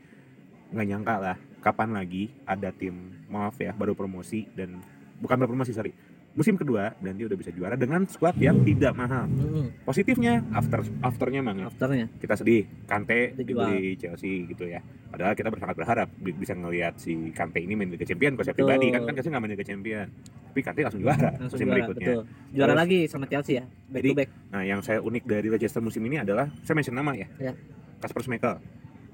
nggak 0.70 0.88
nyangka 0.88 1.16
lah 1.18 1.38
kapan 1.60 1.90
lagi 1.92 2.24
ada 2.44 2.70
tim 2.70 2.96
maaf 3.26 3.58
ya 3.58 3.72
baru 3.72 3.94
promosi 3.94 4.48
dan 4.50 4.80
bukan 5.18 5.36
baru 5.36 5.50
promosi 5.50 5.72
sorry 5.72 5.92
musim 6.30 6.56
kedua 6.56 6.94
dan 6.96 7.18
dia 7.18 7.26
udah 7.26 7.36
bisa 7.36 7.50
juara 7.50 7.74
dengan 7.74 8.06
skuad 8.06 8.38
yang 8.38 8.62
tidak 8.62 8.94
mahal 8.94 9.26
mm, 9.26 9.84
positifnya 9.84 10.46
after 10.52 10.86
afternya 11.02 11.42
mang 11.42 11.58
ya. 11.58 11.68
afternya. 11.68 12.06
kita 12.16 12.38
sedih 12.38 12.64
Kante 12.86 13.34
dibeli 13.36 13.98
Chelsea 13.98 14.46
gitu 14.46 14.64
ya 14.64 14.80
padahal 15.10 15.34
kita 15.34 15.50
sangat 15.52 15.76
berharap 15.76 16.08
bi- 16.16 16.32
bisa 16.34 16.54
ngelihat 16.54 16.96
si 16.96 17.34
Kante 17.34 17.60
ini 17.60 17.74
main 17.74 17.90
Liga 17.90 18.06
Champion 18.06 18.34
kalau 18.34 18.46
saya 18.46 18.56
pribadi 18.56 18.88
kan 18.88 19.04
kan 19.04 19.14
Chelsea 19.14 19.28
nggak 19.28 19.42
main 19.42 19.52
Liga 19.52 19.66
Champion 19.66 20.06
tapi 20.48 20.60
Kante 20.62 20.80
langsung 20.82 21.02
juara 21.02 21.30
Langsung 21.32 21.50
musim 21.52 21.66
juara, 21.66 21.76
berikutnya 21.76 22.08
betul. 22.08 22.24
Juara 22.50 22.68
Terus- 22.68 22.80
lagi 22.80 23.00
sama 23.06 23.26
Chelsea 23.26 23.54
ya. 23.54 23.64
Back 23.66 23.98
Jadi, 23.98 24.08
to 24.08 24.16
back. 24.16 24.30
nah 24.50 24.62
yang 24.62 24.80
saya 24.80 25.00
unik 25.00 25.24
dari 25.26 25.48
Leicester 25.50 25.82
musim 25.82 26.02
ini 26.04 26.18
adalah 26.20 26.46
saya 26.62 26.74
mention 26.74 26.94
nama 26.94 27.12
ya 27.14 27.28
Ya. 27.42 27.54
Kasper 28.00 28.22
Schmeichel 28.22 28.62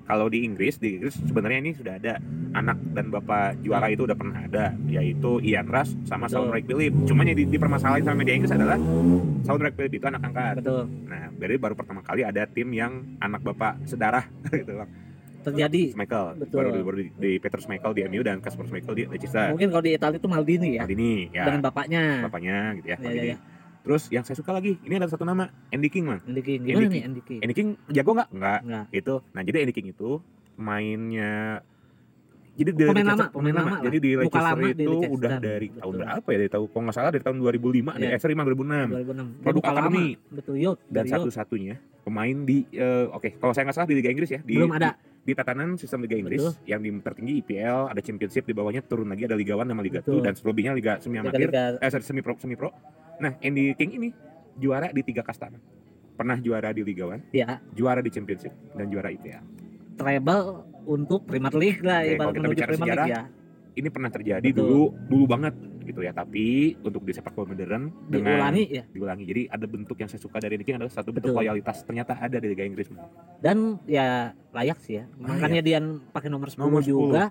Kalau 0.06 0.30
di 0.30 0.46
Inggris, 0.46 0.78
di 0.78 1.02
Inggris 1.02 1.18
sebenarnya 1.18 1.60
ini 1.66 1.72
sudah 1.74 1.98
ada 1.98 2.22
anak 2.54 2.78
dan 2.94 3.10
bapak 3.10 3.58
juara 3.66 3.90
itu 3.90 4.06
udah 4.06 4.14
pernah 4.14 4.38
ada, 4.46 4.78
yaitu 4.86 5.42
Ian 5.42 5.66
Rush 5.66 5.98
sama 6.06 6.30
Betul. 6.30 6.46
Sean 6.46 6.62
Phillips. 6.62 6.98
Cuma 7.10 7.22
yang 7.26 7.38
di, 7.38 7.46
dipermasalahin 7.50 8.06
sama 8.06 8.18
media 8.22 8.38
Inggris 8.38 8.54
adalah 8.54 8.78
Sean 9.42 9.58
Phillips 9.58 9.98
itu 9.98 10.06
anak 10.06 10.22
angkat. 10.30 10.54
betul 10.62 10.84
Nah, 11.10 11.24
jadi 11.36 11.54
baru 11.58 11.74
pertama 11.74 12.02
kali 12.06 12.22
ada 12.22 12.46
tim 12.46 12.70
yang 12.70 13.18
anak 13.18 13.42
bapak 13.42 13.82
sedarah 13.90 14.30
gitu 14.54 14.78
Bang. 14.78 14.90
terjadi 15.46 15.94
Michael 15.94 16.42
Betul. 16.42 16.58
baru, 16.58 16.70
baru 16.82 16.98
di, 17.02 17.08
di 17.22 17.32
Peter 17.38 17.60
Schmeichel 17.62 17.94
di 17.94 18.02
MU 18.10 18.22
dan 18.26 18.42
Kasper 18.42 18.66
Schmeichel 18.66 18.98
di 18.98 19.04
Leicester. 19.06 19.54
mungkin 19.54 19.70
kalau 19.70 19.84
di 19.86 19.94
Italia 19.94 20.18
itu 20.18 20.26
Maldini 20.26 20.70
ya 20.74 20.82
Maldini 20.82 21.30
ya, 21.30 21.44
dengan 21.46 21.62
bapaknya 21.70 22.04
bapaknya 22.26 22.58
gitu 22.82 22.88
ya. 22.90 22.98
ya, 22.98 23.12
ya, 23.14 23.24
ya. 23.34 23.38
Terus 23.86 24.10
yang 24.10 24.26
saya 24.26 24.34
suka 24.34 24.50
lagi, 24.50 24.82
ini 24.82 24.94
ada 24.98 25.06
satu 25.06 25.22
nama, 25.22 25.46
Andy 25.70 25.94
King, 25.94 26.10
Bang. 26.10 26.22
Andy 26.26 26.42
King 26.42 26.58
Andy 26.58 26.70
gimana 26.74 26.82
King. 26.82 26.90
nih 26.92 27.04
Andy 27.06 27.22
King 27.22 27.40
Andy 27.40 27.54
King 27.54 27.70
jago 27.94 28.12
nggak? 28.18 28.30
Nggak. 28.34 28.60
Nggak. 28.66 28.86
Itu. 28.92 29.16
Nah, 29.30 29.42
jadi 29.46 29.58
Andy 29.62 29.74
King 29.78 29.88
itu 29.94 30.10
pemainnya 30.58 31.62
jadi 32.56 32.72
dari 32.72 32.88
Pemain 32.88 33.04
Leicester- 33.04 33.20
lama, 33.28 33.36
pemain 33.36 33.54
lama. 33.54 33.78
Jadi 33.84 33.98
di 34.00 34.12
Leicester 34.16 34.40
lama 34.42 34.64
di 34.64 34.72
itu 34.72 34.92
Leicester. 34.96 35.12
udah 35.20 35.32
dari 35.44 35.68
tahun 35.70 35.92
Betul. 35.92 36.00
berapa 36.00 36.28
ya? 36.32 36.38
Dari 36.40 36.50
tahun 36.56 36.66
kalau 36.72 36.84
nggak 36.88 36.96
salah 36.96 37.12
dari 37.12 37.24
tahun 37.28 37.38
2005 37.44 37.92
deh. 38.00 38.08
Iya. 38.08 38.16
Eh, 38.16 38.20
sorry, 38.24 38.34
2006. 38.34 38.88
2006 38.96 39.28
Dia 39.28 39.44
Produk 39.44 39.64
akademi. 39.68 40.08
betul 40.32 40.56
Youth 40.56 40.80
Dan 40.88 41.04
satu-satunya 41.06 41.76
pemain 42.08 42.38
di 42.48 42.58
eh, 42.72 43.06
oke, 43.12 43.30
kalau 43.44 43.52
saya 43.52 43.64
nggak 43.68 43.76
salah 43.76 43.90
di 43.92 43.96
Liga 44.00 44.10
Inggris 44.10 44.30
ya, 44.32 44.40
di 44.40 44.56
belum 44.56 44.72
ada 44.72 44.96
di 45.26 45.34
tatanan 45.36 45.76
sistem 45.76 46.06
Liga 46.08 46.16
Inggris 46.16 46.40
Betul. 46.40 46.54
yang 46.64 46.80
di 46.80 46.90
tertinggi 47.04 47.34
IPL, 47.44 47.92
ada 47.92 48.00
Championship 48.00 48.46
di 48.48 48.54
bawahnya 48.56 48.86
turun 48.88 49.10
lagi 49.12 49.28
ada 49.28 49.36
Liga 49.36 49.60
1 49.60 49.68
sama 49.68 49.82
Liga 49.84 50.00
2 50.00 50.08
Betul. 50.08 50.22
dan 50.24 50.34
selebihnya 50.40 50.72
Liga 50.80 50.94
semi 51.04 51.18
amatir, 51.20 51.50
Liga-liga 51.52 51.84
eh 51.84 51.92
semi 52.00 52.22
pro 52.24 52.40
semi 52.40 52.56
pro. 52.56 52.72
Nah, 53.18 53.32
Andy 53.40 53.72
King 53.74 53.92
ini 53.94 54.10
juara 54.56 54.90
di 54.90 55.02
tiga 55.02 55.22
kasta. 55.22 55.48
Pernah 56.16 56.40
juara 56.40 56.72
di 56.72 56.80
Liga 56.80 57.04
1, 57.06 57.28
ya 57.30 57.60
juara 57.72 58.00
di 58.00 58.08
Championship 58.08 58.52
dan 58.72 58.88
juara 58.88 59.10
IPL. 59.10 59.44
treble 59.96 60.44
untuk 60.86 61.24
Premier 61.24 61.52
League 61.54 61.80
lah 61.80 62.04
Oke, 62.04 62.16
kalau 62.16 62.32
kita 62.32 62.48
bicara 62.50 62.70
Premier 62.70 62.84
sejarah, 62.86 63.06
League 63.06 63.16
ya 63.16 63.24
Ini 63.74 63.88
pernah 63.90 64.08
terjadi 64.08 64.44
Betul. 64.46 64.60
dulu 64.62 64.82
dulu 65.06 65.26
banget 65.26 65.56
gitu 65.84 66.00
ya, 66.00 66.12
tapi 66.12 66.46
untuk 66.78 67.04
di 67.04 67.12
sepak 67.12 67.32
bola 67.32 67.48
modern 67.48 67.92
dengan 68.06 68.32
diulangi 68.34 68.64
ya 68.70 68.84
diulangi. 68.88 69.24
Jadi 69.26 69.42
ada 69.46 69.66
bentuk 69.66 69.96
yang 69.96 70.08
saya 70.08 70.18
suka 70.18 70.40
dari 70.40 70.56
King 70.58 70.80
adalah 70.80 70.90
satu 70.90 71.12
bentuk 71.12 71.32
Betul. 71.32 71.40
loyalitas 71.44 71.78
ternyata 71.82 72.16
ada 72.16 72.36
di 72.36 72.48
Liga 72.48 72.64
Inggris. 72.64 72.88
dan 73.38 73.76
ya 73.84 74.32
layak 74.50 74.80
sih 74.80 75.00
ya 75.00 75.06
makanya 75.18 75.60
dia 75.60 75.78
pakai 76.10 76.28
nomor 76.28 76.48
10 76.48 76.58
Nomor 76.58 76.80
10. 76.80 76.88
juga 76.88 77.24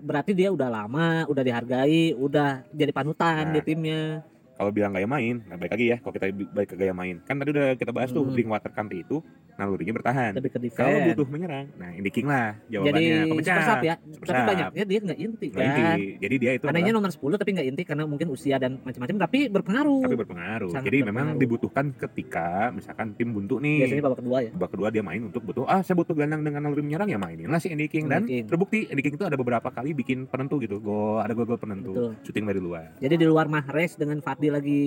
berarti 0.00 0.32
dia 0.32 0.48
udah 0.48 0.68
lama 0.68 1.24
udah 1.24 1.42
dihargai 1.42 2.12
udah 2.14 2.64
jadi 2.68 2.90
panutan 2.90 3.44
Nah. 3.46 3.52
di 3.52 3.60
timnya 3.60 4.24
kalau 4.54 4.70
bilang 4.70 4.94
gaya 4.94 5.06
main, 5.06 5.42
nah 5.50 5.58
balik 5.58 5.74
lagi 5.74 5.86
ya, 5.90 5.96
kalau 5.98 6.12
kita 6.14 6.30
balik 6.30 6.68
ke 6.70 6.76
gaya 6.78 6.94
main, 6.94 7.18
kan 7.26 7.34
tadi 7.42 7.50
udah 7.50 7.74
kita 7.74 7.90
bahas 7.90 8.14
tuh 8.14 8.22
Hmm. 8.22 8.32
Drinkwater 8.32 8.70
County 8.70 9.02
itu 9.02 9.18
nalurinya 9.54 9.94
bertahan. 9.94 10.30
lebih 10.34 10.50
ke 10.50 10.58
Kalau 10.70 10.98
butuh 11.04 11.26
menyerang, 11.26 11.66
nah 11.74 11.88
Andy 11.88 12.08
King 12.08 12.26
lah 12.26 12.58
jadi 12.64 12.74
jawabannya 12.74 13.18
kepecah. 13.28 13.54
super 13.54 13.64
sub 13.64 13.80
ya 13.80 13.94
Super 14.04 14.26
tapi 14.26 14.40
banyaknya 14.46 14.84
dia 14.84 14.98
nggak 15.00 15.18
inti 15.20 15.46
Nah, 15.46 15.62
inti. 15.64 15.80
kan 15.80 15.98
Jadi 16.20 16.34
dia 16.36 16.50
itu 16.54 16.64
anehnya 16.66 16.92
nomor 16.92 17.10
10 17.10 17.36
tapi 17.36 17.50
nggak 17.52 17.66
inti 17.66 17.82
karena 17.84 18.02
mungkin 18.04 18.26
usia 18.28 18.56
dan 18.56 18.80
macam-macam 18.80 19.16
tapi 19.20 19.38
berpengaruh 19.46 20.02
tapi 20.02 20.16
berpengaruh. 20.16 20.70
Sangat 20.70 20.84
Jadi 20.84 20.98
memang 21.00 21.12
berpengaruh. 21.30 21.40
dibutuhkan 21.40 21.84
ketika 21.94 22.48
misalkan 22.70 23.06
tim 23.14 23.30
buntu 23.30 23.56
nih. 23.56 23.78
biasanya 23.80 24.02
babak 24.02 24.18
kedua 24.20 24.38
ya 24.40 24.50
babak 24.50 24.70
kedua 24.70 24.88
dia 24.88 25.02
main 25.02 25.22
untuk 25.22 25.42
butuh 25.42 25.64
ah 25.64 25.80
saya 25.80 25.94
butuh 25.94 26.12
gelandang 26.12 26.42
dengan 26.42 26.60
naluri 26.62 26.82
menyerang 26.82 27.06
ya 27.06 27.16
mainin 27.16 27.46
lah 27.46 27.58
si 27.58 27.68
Andy 27.68 27.86
King 27.86 28.06
dan 28.06 28.22
Andy 28.22 28.34
King. 28.34 28.44
terbukti 28.46 28.78
Andy 28.86 29.02
King 29.02 29.14
itu 29.14 29.24
ada 29.24 29.34
beberapa 29.34 29.68
kali 29.68 29.92
bikin 29.92 30.24
penentu 30.24 30.58
gitu 30.58 30.78
gol 30.78 31.20
ada 31.20 31.32
gol-gol 31.32 31.56
penentu 31.56 31.92
Betul. 31.92 32.10
syuting 32.22 32.44
dari 32.44 32.58
luar 32.58 32.90
jadi 32.96 33.14
di 33.14 33.24
luar 33.24 33.46
Mahrez 33.46 33.94
dengan 33.94 34.18
Fadli 34.18 34.48
lagi 34.48 34.82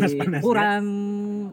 kurang 0.44 0.84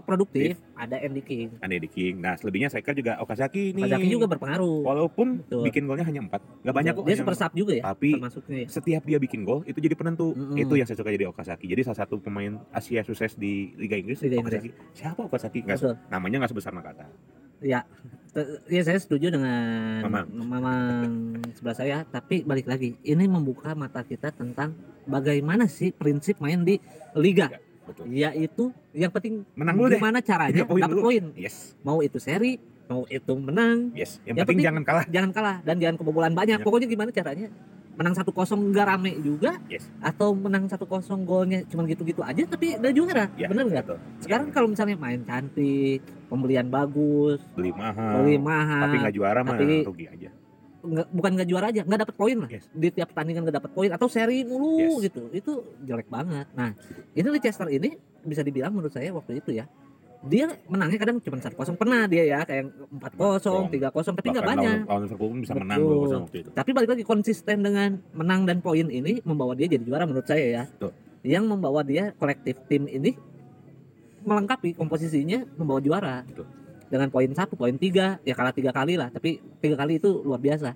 produktif 0.01 0.57
ada 0.73 0.97
Andy 0.97 1.21
King 1.21 1.47
ada 1.57 1.71
Andy 1.71 1.87
King 1.87 2.19
nah 2.19 2.35
selebihnya 2.49 2.69
striker 2.73 2.97
juga 2.97 3.21
Okazaki 3.21 3.77
nih. 3.77 3.85
Okazaki 3.85 4.07
juga 4.09 4.25
berpengaruh. 4.25 4.81
Walaupun 4.81 5.27
Betul. 5.45 5.63
bikin 5.69 5.85
golnya 5.85 6.05
hanya 6.09 6.25
empat. 6.25 6.41
Nggak 6.65 6.75
banyak 6.81 6.93
kok 6.97 7.05
dia 7.05 7.17
super 7.21 7.35
sub 7.37 7.53
juga 7.53 7.73
ya 7.77 7.83
tapi 7.93 8.09
termasuknya 8.17 8.57
ya? 8.65 8.67
setiap 8.73 9.03
dia 9.05 9.17
bikin 9.21 9.45
gol 9.45 9.61
itu 9.69 9.77
jadi 9.77 9.93
penentu. 9.93 10.33
Mm-mm. 10.33 10.57
itu 10.57 10.73
yang 10.73 10.89
saya 10.89 10.97
suka 10.97 11.13
jadi 11.13 11.29
Okazaki. 11.29 11.69
Jadi 11.69 11.81
salah 11.85 11.99
satu 12.01 12.17
pemain 12.17 12.57
Asia 12.73 13.05
sukses 13.05 13.37
di 13.37 13.77
Liga 13.77 13.93
Inggris 13.93 14.17
Liga 14.25 14.41
Inggris. 14.41 14.65
Okazaki. 14.65 14.69
Siapa 14.97 15.21
Okazaki? 15.29 15.59
Betul. 15.61 15.93
namanya 16.09 16.41
nggak 16.41 16.51
sebesar 16.57 16.73
Nakata. 16.73 17.05
Ya 17.61 17.85
ya 18.65 18.81
saya 18.81 18.97
setuju 18.97 19.29
dengan 19.29 20.01
Mamang. 20.09 20.25
Mamang 20.33 21.01
sebelah 21.61 21.77
saya. 21.77 21.97
Tapi 22.09 22.41
balik 22.41 22.65
lagi 22.65 22.97
ini 23.05 23.29
membuka 23.29 23.77
mata 23.77 24.01
kita 24.01 24.33
tentang 24.33 24.73
bagaimana 25.05 25.69
sih 25.69 25.93
prinsip 25.93 26.41
main 26.41 26.65
di 26.65 26.81
liga 27.13 27.68
betul. 27.89 28.03
Yaitu 28.07 28.63
yang 28.93 29.11
penting 29.11 29.33
menang 29.57 29.75
dulu 29.75 29.87
deh. 29.89 29.97
gimana 29.97 30.17
caranya? 30.21 30.63
Poin 30.63 30.81
dapat 30.85 30.97
poin. 31.01 31.23
Yes. 31.33 31.73
Mau 31.81 31.99
itu 32.05 32.17
seri 32.21 32.61
mau 32.89 33.05
itu 33.05 33.33
menang. 33.37 33.93
Yes. 33.93 34.17
Yang, 34.25 34.25
Yang 34.25 34.35
penting, 34.35 34.45
penting- 34.45 34.65
jangan 34.65 34.83
kalah. 34.85 35.05
jangan 35.09 35.31
kalah 35.33 35.57
dan 35.61 35.75
jangan 35.77 35.95
kebobolan 36.01 36.33
banyak. 36.33 36.57
Ya. 36.61 36.65
pokoknya 36.65 36.87
gimana 36.89 37.09
caranya? 37.13 37.49
Menang 37.99 38.15
satu 38.15 38.31
kosong 38.31 38.71
nggak 38.71 38.87
rame 38.95 39.11
juga 39.19 39.59
yes. 39.67 39.91
atau 39.99 40.31
menang 40.31 40.71
satu 40.71 40.87
kosong 40.87 41.27
golnya 41.27 41.67
cuma 41.67 41.83
gitu-gitu 41.83 42.23
aja 42.23 42.47
tapi 42.47 42.79
udah 42.79 42.95
juara 42.95 43.27
ya 43.35 43.51
bener 43.51 43.67
nggak? 43.67 43.91
betul. 43.91 43.99
sekarang 44.23 44.47
kalau 44.55 44.71
misalnya 44.71 44.95
main 44.95 45.19
cantik 45.27 45.99
pembelian 46.31 46.71
bagus 46.71 47.43
beli 47.59 47.75
mahal. 47.75 48.23
beli 48.23 48.39
mahal 48.39 48.87
tapi 48.87 49.03
nggak 49.03 49.15
juara 49.19 49.43
mah 49.43 49.59
rugi 49.59 50.07
aja 50.07 50.31
nggak 50.79 51.07
bukan 51.11 51.31
nggak 51.35 51.49
juara 51.51 51.65
aja 51.75 51.81
nggak 51.83 51.99
dapat 52.07 52.15
poin 52.15 52.37
lah 52.39 52.49
Yes. 52.49 52.65
di 52.71 52.87
tiap 52.87 53.11
pertandingan 53.11 53.43
nggak 53.43 53.57
dapat 53.59 53.71
poin 53.75 53.89
atau 53.91 54.07
seri 54.07 54.47
mulu 54.47 54.99
Yes. 54.99 55.11
gitu 55.11 55.21
itu 55.35 55.51
jelek 55.83 56.07
banget 56.07 56.47
nah 56.55 56.71
ini 57.11 57.27
Leicester 57.27 57.67
ini 57.67 57.99
bisa 58.23 58.39
dibilang 58.43 58.71
menurut 58.71 58.91
saya 58.95 59.11
waktu 59.11 59.43
itu 59.43 59.59
ya 59.59 59.67
dia 60.19 60.51
menangnya 60.67 60.99
kadang 60.99 61.17
cuma 61.23 61.39
satu 61.39 61.55
kosong 61.55 61.79
pernah 61.79 62.03
dia 62.03 62.27
ya 62.27 62.39
kayak 62.43 62.75
empat 62.91 63.15
kosong 63.15 63.71
tiga 63.71 63.87
kosong 63.87 64.19
tapi 64.19 64.35
nggak 64.35 64.43
banyak 64.43 64.83
lawan, 64.83 65.07
Liverpool 65.07 65.29
pun 65.31 65.39
bisa 65.47 65.55
menang 65.55 65.79
Betul. 65.79 66.11
2-0 66.11 66.23
waktu 66.27 66.37
itu 66.43 66.49
tapi 66.51 66.69
balik 66.75 66.89
lagi 66.91 67.03
konsisten 67.07 67.57
dengan 67.63 67.89
menang 68.11 68.43
dan 68.43 68.59
poin 68.59 68.87
ini 68.91 69.23
membawa 69.23 69.55
dia 69.55 69.71
jadi 69.71 69.83
juara 69.83 70.03
menurut 70.03 70.27
saya 70.27 70.43
ya 70.43 70.63
Betul. 70.67 70.91
yang 71.23 71.47
membawa 71.47 71.87
dia 71.87 72.11
kolektif 72.19 72.59
tim 72.67 72.91
ini 72.91 73.15
melengkapi 74.27 74.75
komposisinya 74.75 75.47
membawa 75.55 75.79
juara 75.79 76.15
Betul. 76.27 76.47
Dengan 76.89 77.07
poin 77.07 77.29
satu 77.29 77.53
poin 77.53 77.73
tiga 77.75 78.17
ya 78.21 78.33
kalah 78.33 78.51
tiga 78.51 78.69
kali 78.69 78.93
lah 78.93 79.07
tapi 79.07 79.29
tiga 79.57 79.75
kali 79.75 79.97
itu 79.97 80.09
luar 80.19 80.37
biasa 80.37 80.73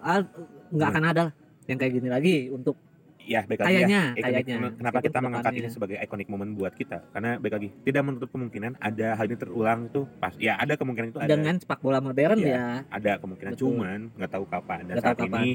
Ah, 0.00 0.20
nggak 0.68 0.84
Hmm. 0.84 0.92
akan 0.92 1.04
ada 1.06 1.20
lah 1.22 1.34
yang 1.64 1.78
kayak 1.78 1.92
gini 1.94 2.08
lagi 2.08 2.34
untuk 2.48 2.76
ya 3.18 3.40
baik 3.42 3.56
lagi 3.56 3.72
kayaknya 3.72 4.00
ya 4.04 4.04
Ikonik- 4.12 4.24
kayaknya 4.44 4.56
kenapa 4.76 4.98
kita 5.00 5.18
mengangkat 5.18 5.52
ini 5.54 5.68
sebagai 5.70 5.96
iconic 5.96 6.28
moment 6.28 6.52
buat 6.52 6.72
kita 6.72 7.00
karena 7.08 7.40
baik 7.40 7.54
lagi 7.54 7.68
tidak 7.80 8.02
menutup 8.04 8.28
kemungkinan 8.28 8.76
ada 8.78 9.08
hal 9.14 9.24
ini 9.24 9.36
terulang 9.38 9.88
itu 9.88 10.04
pas 10.18 10.36
ya 10.36 10.60
ada 10.60 10.76
kemungkinan 10.76 11.08
itu 11.08 11.18
ada 11.18 11.32
dengan 11.32 11.56
sepak 11.56 11.80
bola 11.80 11.98
modern 11.98 12.36
Iya. 12.36 12.52
ya 12.52 12.64
ada 12.86 13.12
kemungkinan 13.16 13.52
Betul. 13.54 13.64
cuman 13.72 13.98
nggak 14.12 14.28
tahu 14.30 14.44
kapan 14.44 14.80
dan 14.82 14.94
tahu 14.94 15.04
saat 15.06 15.16
kapan. 15.16 15.32
ini 15.32 15.48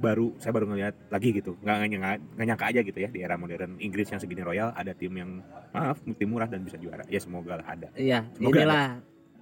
baru 0.00 0.34
saya 0.40 0.52
baru 0.54 0.66
ngeliat 0.70 0.94
lagi 1.12 1.34
gitu. 1.34 1.56
Nggak 1.60 1.74
nggak 1.78 1.90
nyangka, 1.92 2.10
nggak 2.36 2.46
nyangka 2.46 2.66
aja 2.70 2.80
gitu 2.82 2.98
ya 2.98 3.08
di 3.12 3.20
era 3.20 3.34
modern 3.36 3.76
Inggris 3.78 4.08
yang 4.10 4.20
segini 4.22 4.42
royal 4.42 4.72
ada 4.72 4.92
tim 4.96 5.12
yang 5.14 5.44
maaf 5.74 6.00
tim 6.04 6.28
murah 6.28 6.48
dan 6.48 6.64
bisa 6.64 6.76
juara. 6.80 7.04
Ya 7.08 7.20
semoga 7.20 7.60
lah 7.60 7.66
ada. 7.66 7.88
Iya 7.98 8.26
Semoga 8.34 8.58
inilah 8.62 8.86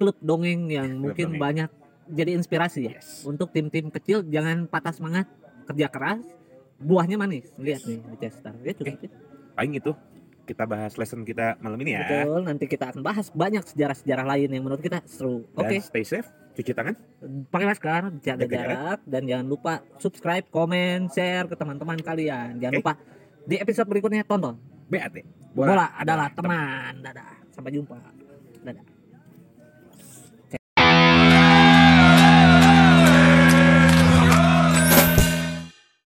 klub 0.01 0.17
dongeng 0.21 0.73
yang 0.73 0.89
Klub 0.97 1.03
mungkin 1.13 1.27
dongeng. 1.37 1.41
banyak 1.41 1.71
jadi 2.11 2.31
inspirasi 2.37 2.81
ya. 2.89 2.93
Yes. 2.99 3.23
Untuk 3.23 3.53
tim-tim 3.55 3.93
kecil 3.93 4.27
jangan 4.27 4.67
patah 4.67 4.93
semangat 4.97 5.29
kerja 5.69 5.87
keras 5.93 6.25
buahnya 6.81 7.21
manis. 7.21 7.53
Lihat 7.61 7.85
nih 7.87 7.99
di 8.01 8.17
Chester 8.19 8.55
ya 8.65 8.73
cukup 8.75 8.97
sih. 9.05 9.11
paling 9.55 9.77
itu 9.77 9.93
kita 10.51 10.67
bahas 10.67 10.99
lesson 10.99 11.23
kita 11.23 11.55
malam 11.63 11.79
ini 11.87 11.95
ya. 11.95 12.03
Betul 12.03 12.43
nanti 12.43 12.67
kita 12.67 12.91
akan 12.91 13.07
bahas 13.07 13.31
banyak 13.31 13.63
sejarah-sejarah 13.71 14.27
lain 14.27 14.51
yang 14.51 14.67
menurut 14.67 14.83
kita 14.83 14.99
seru. 15.07 15.47
Oke. 15.55 15.79
stay 15.79 16.03
safe 16.03 16.27
cuci 16.59 16.75
tangan. 16.75 16.99
Pakai 17.47 17.67
masker 17.71 18.03
jaga 18.19 18.45
jarak. 18.51 18.99
dan 19.07 19.23
jangan 19.31 19.47
lupa 19.47 19.73
subscribe 20.03 20.51
komen 20.51 21.07
share 21.15 21.47
ke 21.47 21.55
teman-teman 21.55 22.03
kalian. 22.03 22.59
Jangan 22.59 22.75
Oke. 22.75 22.81
lupa 22.83 22.93
di 23.47 23.57
episode 23.63 23.87
berikutnya 23.87 24.27
tonton. 24.27 24.59
BAT 24.91 25.23
bola, 25.55 25.95
adalah 25.95 26.35
teman. 26.35 26.99
Dadah. 26.99 27.47
Sampai 27.55 27.71
jumpa. 27.71 27.95
Dadah 28.67 28.90